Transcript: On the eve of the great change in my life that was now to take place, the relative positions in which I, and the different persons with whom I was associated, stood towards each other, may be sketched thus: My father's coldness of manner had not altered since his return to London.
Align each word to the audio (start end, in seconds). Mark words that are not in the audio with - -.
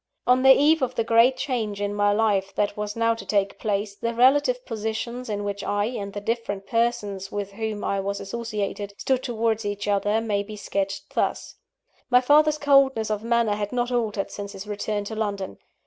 On 0.25 0.41
the 0.41 0.49
eve 0.49 0.81
of 0.81 0.95
the 0.95 1.03
great 1.03 1.37
change 1.37 1.79
in 1.79 1.93
my 1.93 2.11
life 2.11 2.55
that 2.55 2.75
was 2.75 2.95
now 2.95 3.13
to 3.13 3.23
take 3.23 3.59
place, 3.59 3.93
the 3.95 4.15
relative 4.15 4.65
positions 4.65 5.29
in 5.29 5.43
which 5.43 5.63
I, 5.63 5.85
and 5.85 6.11
the 6.11 6.19
different 6.19 6.65
persons 6.65 7.31
with 7.31 7.51
whom 7.51 7.83
I 7.83 7.99
was 7.99 8.19
associated, 8.19 8.95
stood 8.97 9.21
towards 9.21 9.63
each 9.63 9.87
other, 9.87 10.19
may 10.19 10.41
be 10.41 10.55
sketched 10.55 11.13
thus: 11.13 11.53
My 12.09 12.19
father's 12.19 12.57
coldness 12.57 13.11
of 13.11 13.23
manner 13.23 13.53
had 13.53 13.71
not 13.71 13.91
altered 13.91 14.31
since 14.31 14.53
his 14.53 14.65
return 14.65 15.03
to 15.03 15.13
London. 15.15 15.59